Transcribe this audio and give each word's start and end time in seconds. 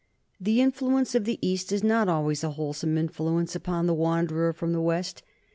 The 0.39 0.61
influence 0.61 1.13
of 1.13 1.25
the 1.25 1.37
East 1.47 1.71
is 1.71 1.83
not 1.83 2.09
always 2.09 2.43
a 2.43 2.49
wholesome 2.49 2.97
influence 2.97 3.55
upon 3.55 3.85
the 3.85 3.93
wanderer 3.93 4.51
from 4.51 4.73
the 4.73 4.81
West. 4.81 5.21